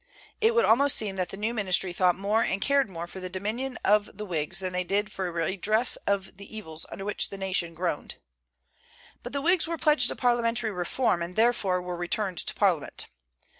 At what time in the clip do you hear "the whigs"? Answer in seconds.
4.17-4.57, 9.31-9.67